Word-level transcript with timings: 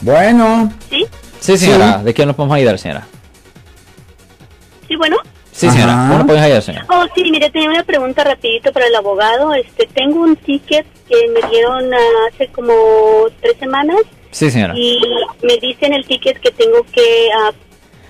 Bueno. 0.00 0.72
¿Sí? 0.90 1.06
Sí, 1.40 1.56
señora. 1.58 1.98
¿De 2.02 2.14
qué 2.14 2.26
nos 2.26 2.36
podemos 2.36 2.56
ayudar, 2.56 2.78
señora? 2.78 3.06
Sí, 4.86 4.96
bueno. 4.96 5.16
Sí, 5.52 5.68
señora. 5.70 5.92
Ajá. 5.92 6.02
¿Cómo 6.08 6.18
nos 6.18 6.26
podemos 6.26 6.44
ayudar, 6.46 6.62
señora? 6.62 6.86
Oh, 6.90 7.04
sí, 7.14 7.30
mire, 7.30 7.50
tenía 7.50 7.68
una 7.70 7.82
pregunta 7.84 8.24
rapidito 8.24 8.72
para 8.72 8.86
el 8.86 8.94
abogado. 8.94 9.54
Este, 9.54 9.86
tengo 9.86 10.20
un 10.20 10.36
ticket 10.36 10.86
que 11.08 11.16
me 11.28 11.48
dieron 11.50 11.90
hace 12.28 12.48
como 12.48 12.72
tres 13.40 13.56
semanas 13.58 13.96
Sí, 14.30 14.50
señora. 14.50 14.74
y 14.76 14.98
me 15.42 15.56
dice 15.56 15.86
en 15.86 15.94
el 15.94 16.04
ticket 16.06 16.38
que 16.40 16.50
tengo 16.50 16.84
que 16.92 17.28
ah, 17.34 17.50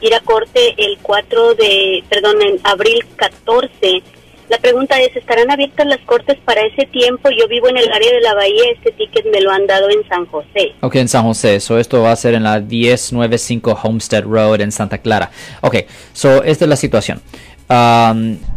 ir 0.01 0.15
a 0.15 0.21
corte 0.21 0.75
el 0.77 0.99
4 1.01 1.55
de, 1.55 2.05
perdón, 2.09 2.43
en 2.43 2.61
abril 2.65 3.05
14. 3.17 4.03
La 4.49 4.59
pregunta 4.59 4.99
es, 4.99 5.15
¿estarán 5.15 5.51
abiertas 5.51 5.87
las 5.87 6.01
cortes 6.01 6.39
para 6.45 6.63
ese 6.63 6.87
tiempo? 6.87 7.29
Yo 7.31 7.47
vivo 7.49 7.69
en 7.69 7.77
el 7.77 7.93
área 7.93 8.13
de 8.13 8.21
la 8.21 8.35
bahía, 8.35 8.63
este 8.75 8.93
ticket 8.93 9.27
me 9.31 9.43
lo 9.43 9.51
han 9.51 9.67
dado 9.67 9.91
en 9.91 10.09
San 10.09 10.25
José. 10.27 10.75
Ok, 10.81 10.97
en 10.97 11.09
San 11.09 11.23
José. 11.25 11.61
So, 11.61 11.79
esto 11.79 12.03
va 12.03 12.13
a 12.13 12.17
ser 12.17 12.35
en 12.35 12.45
la 12.45 12.59
1095 12.59 13.79
Homestead 13.83 14.25
Road 14.25 14.63
en 14.63 14.73
Santa 14.73 14.99
Clara. 14.99 15.31
Ok, 15.61 15.77
so, 16.15 16.43
esta 16.43 16.65
es 16.65 16.69
la 16.69 16.77
situación. 16.77 17.21
Um, 17.69 18.39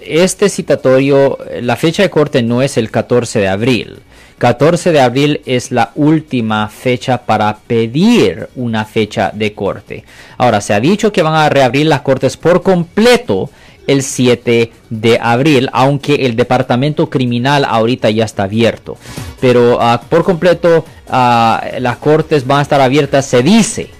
Este 0.00 0.48
citatorio, 0.48 1.38
la 1.60 1.76
fecha 1.76 2.02
de 2.02 2.10
corte 2.10 2.42
no 2.42 2.62
es 2.62 2.76
el 2.76 2.90
14 2.90 3.38
de 3.40 3.48
abril. 3.48 3.98
14 4.38 4.90
de 4.90 5.00
abril 5.00 5.40
es 5.46 5.70
la 5.70 5.92
última 5.94 6.68
fecha 6.68 7.18
para 7.18 7.58
pedir 7.58 8.48
una 8.56 8.84
fecha 8.84 9.30
de 9.32 9.52
corte. 9.52 10.04
Ahora, 10.36 10.60
se 10.60 10.74
ha 10.74 10.80
dicho 10.80 11.12
que 11.12 11.22
van 11.22 11.34
a 11.34 11.48
reabrir 11.48 11.86
las 11.86 12.00
cortes 12.00 12.36
por 12.36 12.62
completo 12.62 13.50
el 13.86 14.02
7 14.02 14.72
de 14.90 15.18
abril, 15.20 15.68
aunque 15.72 16.26
el 16.26 16.34
departamento 16.34 17.08
criminal 17.08 17.64
ahorita 17.64 18.10
ya 18.10 18.24
está 18.24 18.44
abierto. 18.44 18.96
Pero 19.40 19.78
ah, 19.80 20.00
por 20.08 20.24
completo 20.24 20.84
ah, 21.08 21.62
las 21.78 21.98
cortes 21.98 22.46
van 22.46 22.60
a 22.60 22.62
estar 22.62 22.80
abiertas, 22.80 23.26
se 23.26 23.42
dice, 23.42 23.90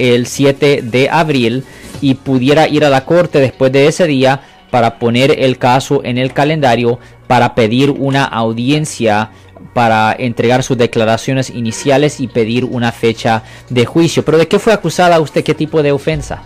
el 0.00 0.26
7 0.26 0.80
de 0.82 1.08
abril 1.10 1.64
y 2.00 2.14
pudiera 2.14 2.66
ir 2.68 2.84
a 2.84 2.90
la 2.90 3.04
corte 3.04 3.40
después 3.40 3.70
de 3.72 3.86
ese 3.86 4.06
día 4.06 4.40
para 4.70 4.98
poner 4.98 5.38
el 5.38 5.58
caso 5.58 6.00
en 6.04 6.18
el 6.18 6.32
calendario 6.32 6.98
para 7.26 7.54
pedir 7.54 7.90
una 7.90 8.24
audiencia 8.24 9.30
para 9.74 10.14
entregar 10.18 10.62
sus 10.62 10.76
declaraciones 10.76 11.50
iniciales 11.50 12.20
y 12.20 12.28
pedir 12.28 12.64
una 12.64 12.92
fecha 12.92 13.42
de 13.68 13.86
juicio. 13.86 14.24
Pero 14.24 14.38
¿de 14.38 14.48
qué 14.48 14.58
fue 14.58 14.72
acusada 14.72 15.20
usted? 15.20 15.44
¿Qué 15.44 15.54
tipo 15.54 15.82
de 15.82 15.92
ofensa? 15.92 16.42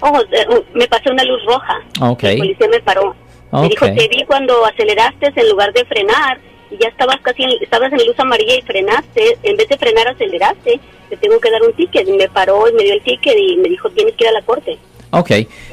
Oh, 0.00 0.20
me 0.74 0.86
pasó 0.88 1.10
una 1.10 1.24
luz 1.24 1.40
roja. 1.46 1.74
Ok. 2.00 2.24
El 2.24 2.38
policía 2.38 2.68
me 2.68 2.80
paró. 2.80 3.14
Me 3.52 3.68
dijo, 3.68 3.86
te 3.86 4.08
vi 4.08 4.24
cuando 4.26 4.64
aceleraste 4.66 5.32
en 5.34 5.48
lugar 5.48 5.72
de 5.72 5.84
frenar 5.84 6.38
ya 6.78 6.88
estabas 6.88 7.20
casi, 7.20 7.42
en, 7.42 7.50
estabas 7.60 7.92
en 7.92 8.06
luz 8.06 8.18
amarilla 8.18 8.56
y 8.56 8.62
frenaste. 8.62 9.38
En 9.42 9.56
vez 9.56 9.68
de 9.68 9.78
frenar, 9.78 10.08
aceleraste. 10.08 10.80
Te 11.08 11.16
tengo 11.16 11.40
que 11.40 11.50
dar 11.50 11.62
un 11.62 11.72
ticket. 11.72 12.08
Y 12.08 12.12
me 12.12 12.28
paró 12.28 12.68
y 12.68 12.72
me 12.72 12.82
dio 12.82 12.94
el 12.94 13.02
ticket 13.02 13.36
y 13.36 13.56
me 13.56 13.68
dijo, 13.68 13.90
tienes 13.90 14.14
que 14.14 14.24
ir 14.24 14.30
a 14.30 14.32
la 14.32 14.42
corte. 14.42 14.78
Ok, 15.10 15.30